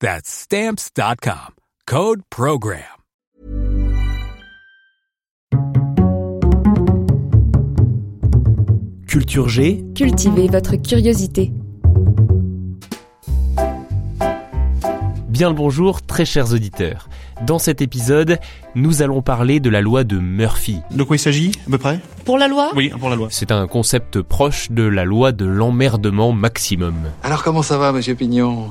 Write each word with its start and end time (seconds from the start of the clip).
That's 0.00 0.28
Stamps.com. 0.28 1.54
Code 1.86 2.20
PROGRAM. 2.28 2.84
Culture 9.06 9.48
G, 9.48 9.84
Cultivez 9.94 10.48
votre 10.48 10.76
curiosité. 10.76 11.52
bien 15.28 15.50
le 15.50 15.54
bonjour 15.54 16.00
très 16.00 16.24
chers 16.24 16.52
auditeurs. 16.54 17.10
Dans 17.46 17.58
cet 17.58 17.82
épisode, 17.82 18.38
nous 18.74 19.02
allons 19.02 19.20
parler 19.20 19.60
de 19.60 19.68
la 19.68 19.82
loi 19.82 20.02
de 20.02 20.18
Murphy. 20.18 20.78
De 20.90 21.02
quoi 21.02 21.16
il 21.16 21.18
s'agit, 21.18 21.52
à 21.66 21.70
peu 21.70 21.76
près? 21.76 22.00
Pour 22.24 22.38
la 22.38 22.48
loi? 22.48 22.70
Oui, 22.74 22.88
pour 22.98 23.10
la 23.10 23.16
loi. 23.16 23.28
C'est 23.30 23.52
un 23.52 23.66
concept 23.66 24.22
proche 24.22 24.70
de 24.70 24.82
la 24.82 25.04
loi 25.04 25.32
de 25.32 25.44
l'emmerdement 25.44 26.32
maximum. 26.32 26.94
Alors 27.22 27.42
comment 27.42 27.60
ça 27.60 27.76
va, 27.76 27.92
monsieur 27.92 28.14
Pignon? 28.14 28.70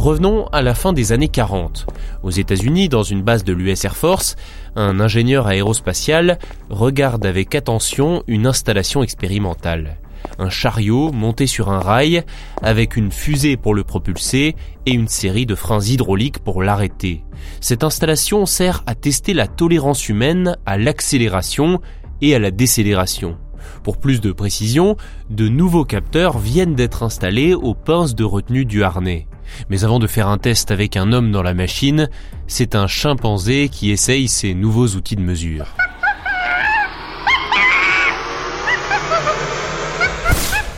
Revenons 0.00 0.46
à 0.46 0.62
la 0.62 0.74
fin 0.74 0.94
des 0.94 1.12
années 1.12 1.28
40. 1.28 1.84
Aux 2.22 2.30
États-Unis, 2.30 2.88
dans 2.88 3.02
une 3.02 3.20
base 3.20 3.44
de 3.44 3.52
l'US 3.52 3.84
Air 3.84 3.94
Force, 3.94 4.34
un 4.74 4.98
ingénieur 4.98 5.46
aérospatial 5.46 6.38
regarde 6.70 7.26
avec 7.26 7.54
attention 7.54 8.22
une 8.26 8.46
installation 8.46 9.02
expérimentale. 9.02 9.98
Un 10.38 10.48
chariot 10.48 11.12
monté 11.12 11.46
sur 11.46 11.68
un 11.68 11.80
rail 11.80 12.24
avec 12.62 12.96
une 12.96 13.12
fusée 13.12 13.58
pour 13.58 13.74
le 13.74 13.84
propulser 13.84 14.56
et 14.86 14.92
une 14.92 15.06
série 15.06 15.44
de 15.44 15.54
freins 15.54 15.82
hydrauliques 15.82 16.38
pour 16.38 16.62
l'arrêter. 16.62 17.22
Cette 17.60 17.84
installation 17.84 18.46
sert 18.46 18.82
à 18.86 18.94
tester 18.94 19.34
la 19.34 19.48
tolérance 19.48 20.08
humaine 20.08 20.56
à 20.64 20.78
l'accélération 20.78 21.78
et 22.22 22.34
à 22.34 22.38
la 22.38 22.50
décélération. 22.50 23.36
Pour 23.82 23.98
plus 23.98 24.22
de 24.22 24.32
précision, 24.32 24.96
de 25.28 25.48
nouveaux 25.48 25.84
capteurs 25.84 26.38
viennent 26.38 26.74
d'être 26.74 27.02
installés 27.02 27.52
aux 27.52 27.74
pinces 27.74 28.14
de 28.14 28.24
retenue 28.24 28.64
du 28.64 28.82
harnais. 28.82 29.26
Mais 29.68 29.84
avant 29.84 29.98
de 29.98 30.06
faire 30.06 30.28
un 30.28 30.38
test 30.38 30.70
avec 30.70 30.96
un 30.96 31.12
homme 31.12 31.32
dans 31.32 31.42
la 31.42 31.54
machine, 31.54 32.08
c'est 32.46 32.74
un 32.74 32.86
chimpanzé 32.86 33.68
qui 33.68 33.90
essaye 33.90 34.28
ces 34.28 34.54
nouveaux 34.54 34.88
outils 34.88 35.16
de 35.16 35.22
mesure. 35.22 35.66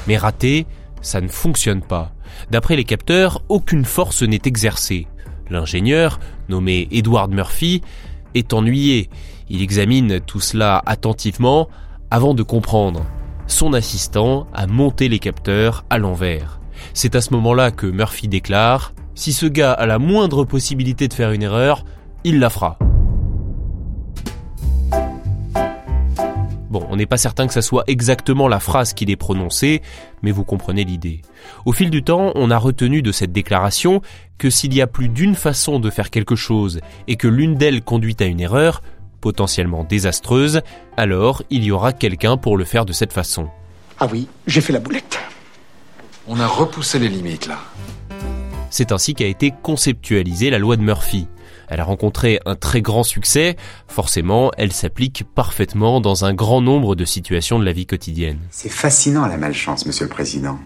Mais 0.06 0.17
raté, 0.17 0.67
ça 1.01 1.20
ne 1.20 1.29
fonctionne 1.29 1.83
pas. 1.83 2.13
D'après 2.51 2.77
les 2.77 2.85
capteurs, 2.85 3.42
aucune 3.48 3.85
force 3.85 4.23
n'est 4.23 4.41
exercée. 4.45 5.07
L'ingénieur, 5.51 6.19
nommé 6.48 6.89
Edward 6.91 7.33
Murphy, 7.33 7.83
est 8.35 8.52
ennuyé. 8.52 9.11
Il 9.48 9.63
examine 9.63 10.20
tout 10.20 10.41
cela 10.41 10.83
attentivement 10.86 11.69
avant 12.11 12.35
de 12.35 12.42
comprendre. 12.42 13.05
Son 13.46 13.75
assistant 13.75 14.46
a 14.55 14.67
monté 14.67 15.08
les 15.08 15.19
capteurs 15.19 15.85
à 15.91 15.98
l'envers. 15.98 16.61
C'est 16.95 17.15
à 17.15 17.20
ce 17.20 17.33
moment-là 17.35 17.70
que 17.70 17.87
Murphy 17.87 18.29
déclare⁇ 18.29 18.93
Si 19.15 19.33
ce 19.33 19.47
gars 19.47 19.73
a 19.73 19.87
la 19.87 19.98
moindre 19.98 20.45
possibilité 20.45 21.09
de 21.09 21.15
faire 21.15 21.33
une 21.33 21.43
erreur, 21.43 21.85
il 22.25 22.39
la 22.39 22.51
fera⁇ 22.51 22.79
Bon, 26.73 26.87
on 26.89 26.97
n'est 26.97 27.05
pas 27.05 27.19
certain 27.19 27.47
que 27.47 27.53
ça 27.53 27.61
soit 27.61 27.85
exactement 27.87 28.48
la 28.48 28.59
phrase 28.59 28.95
qu'il 28.95 29.11
ait 29.11 29.17
prononcée, 29.17 29.83
mais 30.23 30.31
vous 30.31 30.43
comprenez 30.43 30.85
l'idée. 30.85 31.20
Au 31.67 31.73
fil 31.73 31.91
du 31.91 32.03
temps, 32.03 32.33
on 32.35 32.51
a 32.51 32.57
retenu 32.57 33.03
de 33.03 33.13
cette 33.13 33.31
déclaration 33.31 34.01
que 34.39 34.49
s'il 34.49 34.73
y 34.73 34.81
a 34.81 34.87
plus 34.87 35.11
d'une 35.11 35.35
façon 35.35 35.81
de 35.81 35.91
faire 35.91 36.09
quelque 36.09 36.35
chose 36.35 36.81
et 37.09 37.17
que 37.17 37.29
l'une 37.29 37.57
d'elles 37.57 37.83
conduit 37.83 38.17
à 38.20 38.25
une 38.25 38.41
erreur, 38.41 38.81
potentiellement 39.20 39.85
désastreuse, 39.85 40.63
alors 40.97 41.43
il 41.51 41.63
y 41.63 41.73
aura 41.73 41.93
quelqu'un 41.93 42.39
pour 42.39 42.57
le 42.57 42.64
faire 42.64 42.87
de 42.87 42.95
cette 42.95 43.13
façon. 43.13 43.51
Ah 44.01 44.09
oui, 44.11 44.27
j'ai 44.47 44.63
fait 44.63 44.73
la 44.73 44.81
boulette. 44.81 45.19
On 46.28 46.38
a 46.38 46.46
repoussé 46.46 47.00
les 47.00 47.08
limites 47.08 47.48
là. 47.48 47.58
C'est 48.70 48.92
ainsi 48.92 49.14
qu'a 49.14 49.27
été 49.27 49.52
conceptualisée 49.62 50.50
la 50.50 50.60
loi 50.60 50.77
de 50.77 50.83
Murphy. 50.83 51.27
Elle 51.68 51.80
a 51.80 51.84
rencontré 51.84 52.38
un 52.46 52.55
très 52.55 52.80
grand 52.80 53.02
succès, 53.02 53.56
forcément 53.88 54.52
elle 54.56 54.72
s'applique 54.72 55.24
parfaitement 55.34 56.00
dans 56.00 56.24
un 56.24 56.33
grand 56.33 56.60
nombre 56.60 56.94
de 56.94 57.05
situations 57.05 57.58
de 57.58 57.64
la 57.64 57.72
vie 57.72 57.86
quotidienne. 57.86 58.38
C'est 58.50 58.68
fascinant 58.68 59.27
la 59.27 59.36
malchance, 59.36 59.84
Monsieur 59.84 60.05
le 60.05 60.10
Président. 60.10 60.58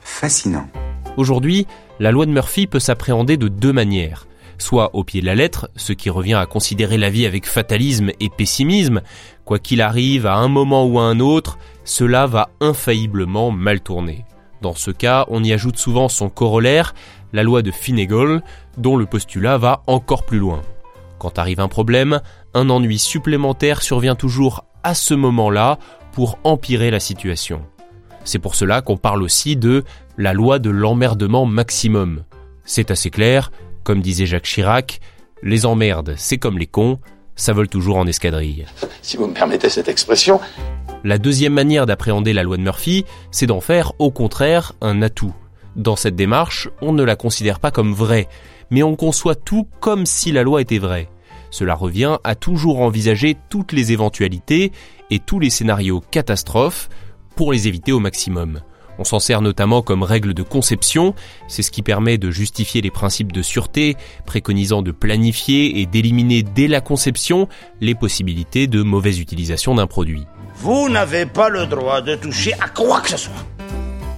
Fascinant. 0.00 0.68
Aujourd'hui, 1.16 1.66
la 1.98 2.12
loi 2.12 2.24
de 2.24 2.30
Murphy 2.30 2.68
peut 2.68 2.78
s'appréhender 2.78 3.36
de 3.36 3.48
deux 3.48 3.72
manières. 3.72 4.28
Soit 4.56 4.94
au 4.94 5.02
pied 5.02 5.20
de 5.20 5.26
la 5.26 5.34
lettre, 5.34 5.68
ce 5.74 5.92
qui 5.94 6.10
revient 6.10 6.34
à 6.34 6.46
considérer 6.46 6.96
la 6.96 7.10
vie 7.10 7.26
avec 7.26 7.46
fatalisme 7.46 8.12
et 8.20 8.30
pessimisme, 8.30 9.02
quoi 9.44 9.58
qu'il 9.58 9.82
arrive 9.82 10.26
à 10.26 10.36
un 10.36 10.48
moment 10.48 10.86
ou 10.86 11.00
à 11.00 11.04
un 11.04 11.18
autre, 11.18 11.58
cela 11.84 12.26
va 12.26 12.50
infailliblement 12.60 13.50
mal 13.50 13.80
tourner. 13.80 14.24
Dans 14.62 14.74
ce 14.74 14.90
cas, 14.90 15.26
on 15.28 15.44
y 15.44 15.52
ajoute 15.52 15.76
souvent 15.76 16.08
son 16.08 16.28
corollaire, 16.28 16.94
la 17.32 17.42
loi 17.42 17.62
de 17.62 17.70
Finnegal, 17.70 18.42
dont 18.78 18.96
le 18.96 19.06
postulat 19.06 19.58
va 19.58 19.82
encore 19.86 20.24
plus 20.24 20.38
loin. 20.38 20.62
Quand 21.18 21.38
arrive 21.38 21.60
un 21.60 21.68
problème, 21.68 22.20
un 22.54 22.70
ennui 22.70 22.98
supplémentaire 22.98 23.82
survient 23.82 24.14
toujours 24.14 24.64
à 24.82 24.94
ce 24.94 25.14
moment-là 25.14 25.78
pour 26.12 26.38
empirer 26.44 26.90
la 26.90 27.00
situation. 27.00 27.62
C'est 28.24 28.38
pour 28.38 28.54
cela 28.54 28.82
qu'on 28.82 28.96
parle 28.96 29.22
aussi 29.22 29.56
de 29.56 29.84
la 30.18 30.32
loi 30.32 30.58
de 30.58 30.70
l'emmerdement 30.70 31.46
maximum. 31.46 32.24
C'est 32.64 32.90
assez 32.90 33.10
clair, 33.10 33.50
comme 33.84 34.00
disait 34.00 34.26
Jacques 34.26 34.44
Chirac, 34.44 35.00
les 35.42 35.66
emmerdes, 35.66 36.14
c'est 36.16 36.38
comme 36.38 36.58
les 36.58 36.66
cons, 36.66 36.98
ça 37.36 37.52
vole 37.52 37.68
toujours 37.68 37.98
en 37.98 38.06
escadrille. 38.06 38.66
Si 39.02 39.16
vous 39.16 39.26
me 39.26 39.34
permettez 39.34 39.68
cette 39.68 39.88
expression. 39.88 40.40
La 41.04 41.18
deuxième 41.18 41.52
manière 41.52 41.86
d'appréhender 41.86 42.32
la 42.32 42.42
loi 42.42 42.56
de 42.56 42.62
Murphy, 42.62 43.04
c'est 43.30 43.46
d'en 43.46 43.60
faire 43.60 43.92
au 43.98 44.10
contraire 44.10 44.72
un 44.80 45.02
atout. 45.02 45.34
Dans 45.76 45.94
cette 45.94 46.16
démarche, 46.16 46.68
on 46.80 46.92
ne 46.92 47.04
la 47.04 47.16
considère 47.16 47.60
pas 47.60 47.70
comme 47.70 47.92
vraie, 47.92 48.28
mais 48.70 48.82
on 48.82 48.96
conçoit 48.96 49.34
tout 49.34 49.68
comme 49.78 50.06
si 50.06 50.32
la 50.32 50.42
loi 50.42 50.62
était 50.62 50.78
vraie. 50.78 51.08
Cela 51.50 51.74
revient 51.74 52.16
à 52.24 52.34
toujours 52.34 52.80
envisager 52.80 53.36
toutes 53.50 53.72
les 53.72 53.92
éventualités 53.92 54.72
et 55.10 55.18
tous 55.18 55.38
les 55.38 55.50
scénarios 55.50 56.02
catastrophes 56.10 56.88
pour 57.36 57.52
les 57.52 57.68
éviter 57.68 57.92
au 57.92 58.00
maximum. 58.00 58.60
On 58.98 59.04
s'en 59.04 59.20
sert 59.20 59.42
notamment 59.42 59.82
comme 59.82 60.02
règle 60.02 60.34
de 60.34 60.42
conception, 60.42 61.14
c'est 61.48 61.62
ce 61.62 61.70
qui 61.70 61.82
permet 61.82 62.18
de 62.18 62.30
justifier 62.30 62.80
les 62.80 62.90
principes 62.90 63.32
de 63.32 63.42
sûreté, 63.42 63.96
préconisant 64.24 64.82
de 64.82 64.90
planifier 64.90 65.80
et 65.80 65.86
d'éliminer 65.86 66.42
dès 66.42 66.68
la 66.68 66.80
conception 66.80 67.48
les 67.80 67.94
possibilités 67.94 68.66
de 68.66 68.82
mauvaise 68.82 69.18
utilisation 69.18 69.74
d'un 69.74 69.86
produit. 69.86 70.24
Vous 70.56 70.88
n'avez 70.88 71.26
pas 71.26 71.48
le 71.48 71.66
droit 71.66 72.00
de 72.00 72.14
toucher 72.14 72.54
à 72.54 72.68
quoi 72.68 73.00
que 73.00 73.10
ce 73.10 73.18
soit. 73.18 73.44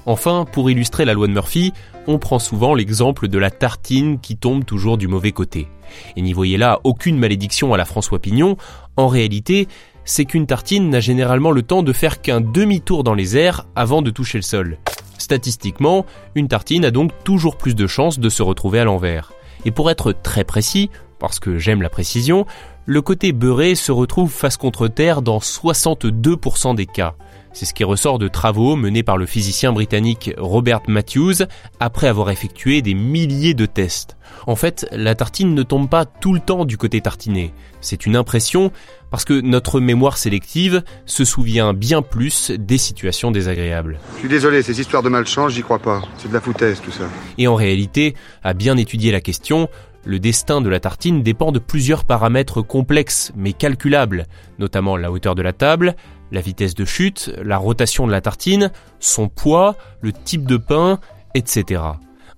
Enfin, 0.07 0.47
pour 0.51 0.71
illustrer 0.71 1.05
la 1.05 1.13
loi 1.13 1.27
de 1.27 1.33
Murphy, 1.33 1.73
on 2.07 2.19
prend 2.19 2.39
souvent 2.39 2.75
l'exemple 2.75 3.29
de 3.29 3.39
la 3.39 3.51
tartine 3.51 4.19
qui 4.21 4.37
tombe 4.37 4.65
toujours 4.65 4.97
du 4.97 5.07
mauvais 5.07 5.33
côté. 5.33 5.69
Et 6.17 6.23
n'y 6.23 6.33
voyez 6.33 6.57
là 6.57 6.81
aucune 6.85 7.19
malédiction 7.19 7.75
à 7.75 7.77
la 7.77 7.85
François 7.85 8.19
Pignon, 8.19 8.57
en 8.97 9.09
réalité, 9.09 9.69
c'est 10.09 10.25
qu'une 10.25 10.47
tartine 10.47 10.89
n'a 10.89 11.01
généralement 11.01 11.51
le 11.51 11.63
temps 11.63 11.83
de 11.83 11.93
faire 11.93 12.23
qu'un 12.23 12.41
demi-tour 12.41 13.05
dans 13.05 13.13
les 13.13 13.37
airs 13.37 13.67
avant 13.77 14.01
de 14.01 14.11
toucher 14.11 14.39
le 14.39 14.43
sol. 14.43 14.79
Statistiquement, 15.19 16.07
une 16.35 16.49
tartine 16.49 16.87
a 16.87 16.91
donc 16.91 17.13
toujours 17.25 17.59
plus 17.59 17.75
de 17.75 17.87
chances 17.87 18.19
de 18.19 18.31
se 18.31 18.43
retrouver 18.43 18.81
à 18.81 18.85
l'envers. 18.85 19.33
Et 19.67 19.71
pour 19.71 19.91
être 19.91 20.13
très 20.13 20.45
précis, 20.45 20.89
parce 21.19 21.39
que 21.39 21.59
j'aime 21.59 21.83
la 21.83 21.91
précision, 21.91 22.47
le 22.87 23.03
côté 23.03 23.33
beurré 23.33 23.75
se 23.75 23.93
retrouve 23.93 24.33
face 24.33 24.57
contre 24.57 24.89
terre 24.89 25.21
dans 25.21 25.41
62% 25.41 26.75
des 26.75 26.87
cas. 26.87 27.15
C'est 27.53 27.67
ce 27.67 27.75
qui 27.75 27.85
ressort 27.85 28.19
de 28.19 28.29
travaux 28.29 28.77
menés 28.77 29.03
par 29.03 29.17
le 29.17 29.27
physicien 29.27 29.73
britannique 29.73 30.33
Robert 30.39 30.81
Matthews 30.87 31.45
après 31.81 32.07
avoir 32.07 32.31
effectué 32.31 32.83
des 32.83 32.95
milliers 32.95 33.55
de 33.55 33.67
tests. 33.67 34.17
En 34.47 34.55
fait, 34.55 34.87
la 34.93 35.15
tartine 35.15 35.55
ne 35.55 35.63
tombe 35.63 35.89
pas 35.89 36.05
tout 36.05 36.33
le 36.33 36.41
temps 36.41 36.65
du 36.65 36.79
côté 36.79 37.01
tartiné. 37.01 37.53
C'est 37.81 38.07
une 38.07 38.17
impression 38.17 38.71
parce 39.11 39.25
que 39.25 39.41
notre 39.41 39.81
mémoire 39.81 40.19
sélective 40.19 40.83
se 41.07 41.25
souvient 41.25 41.73
bien 41.73 42.03
plus 42.03 42.51
des 42.51 42.79
situations 42.79 43.31
désagréables. 43.31 43.99
Je 44.15 44.21
suis 44.21 44.29
désolé, 44.29 44.63
ces 44.63 44.81
histoires 44.81 45.03
de 45.03 45.09
malchance, 45.09 45.53
j'y 45.53 45.63
crois 45.63 45.79
pas. 45.79 46.03
C'est 46.19 46.29
de 46.29 46.35
la 46.35 46.41
foutaise 46.41 46.81
tout 46.81 46.91
ça. 46.91 47.05
Et 47.39 47.47
en 47.49 47.55
réalité, 47.55 48.15
à 48.43 48.55
bien 48.55 48.77
étudier 48.77 49.13
la 49.13 49.21
question, 49.21 49.69
le 50.05 50.19
destin 50.19 50.61
de 50.61 50.69
la 50.69 50.81
tartine 50.81 51.23
dépend 51.23 51.53
de 51.53 51.59
plusieurs 51.59 52.05
paramètres 52.05 52.63
complexes 52.63 53.33
mais 53.37 53.53
calculables, 53.53 54.27
notamment 54.59 54.97
la 54.97 55.11
hauteur 55.11 55.35
de 55.35 55.43
la 55.43 55.53
table, 55.53 55.97
la 56.31 56.41
vitesse 56.41 56.75
de 56.75 56.85
chute, 56.85 57.31
la 57.43 57.57
rotation 57.57 58.07
de 58.07 58.13
la 58.13 58.21
tartine, 58.21 58.71
son 59.01 59.29
poids, 59.29 59.77
le 60.01 60.13
type 60.13 60.47
de 60.47 60.57
pain, 60.57 60.99
etc. 61.35 61.83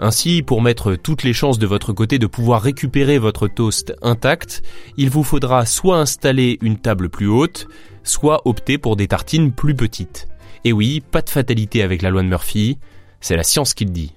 Ainsi, 0.02 0.42
pour 0.42 0.62
mettre 0.62 0.94
toutes 0.94 1.24
les 1.24 1.34
chances 1.34 1.58
de 1.58 1.66
votre 1.66 1.92
côté 1.92 2.18
de 2.18 2.26
pouvoir 2.26 2.62
récupérer 2.62 3.18
votre 3.18 3.48
toast 3.48 3.94
intact, 4.00 4.62
il 4.96 5.10
vous 5.10 5.22
faudra 5.22 5.66
soit 5.66 5.98
installer 5.98 6.56
une 6.62 6.78
table 6.78 7.10
plus 7.10 7.28
haute, 7.28 7.68
soit 8.02 8.40
opter 8.46 8.78
pour 8.78 8.96
des 8.96 9.08
tartines 9.08 9.52
plus 9.52 9.74
petites. 9.74 10.26
Et 10.64 10.72
oui, 10.72 11.02
pas 11.02 11.20
de 11.20 11.28
fatalité 11.28 11.82
avec 11.82 12.00
la 12.00 12.08
loi 12.08 12.22
de 12.22 12.28
Murphy, 12.28 12.78
c'est 13.20 13.36
la 13.36 13.42
science 13.42 13.74
qui 13.74 13.84
le 13.84 13.90
dit. 13.90 14.14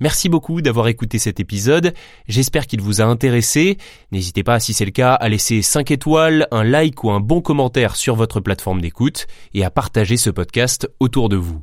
Merci 0.00 0.30
beaucoup 0.30 0.62
d'avoir 0.62 0.88
écouté 0.88 1.18
cet 1.18 1.40
épisode. 1.40 1.92
J'espère 2.26 2.66
qu'il 2.66 2.80
vous 2.80 3.02
a 3.02 3.04
intéressé. 3.04 3.76
N'hésitez 4.12 4.42
pas, 4.42 4.60
si 4.60 4.72
c'est 4.72 4.86
le 4.86 4.92
cas, 4.92 5.12
à 5.12 5.28
laisser 5.28 5.60
5 5.60 5.90
étoiles, 5.90 6.48
un 6.52 6.64
like 6.64 7.04
ou 7.04 7.10
un 7.10 7.20
bon 7.20 7.42
commentaire 7.42 7.96
sur 7.96 8.16
votre 8.16 8.40
plateforme 8.40 8.80
d'écoute 8.80 9.26
et 9.52 9.62
à 9.62 9.70
partager 9.70 10.16
ce 10.16 10.30
podcast 10.30 10.88
autour 10.98 11.28
de 11.28 11.36
vous. 11.36 11.62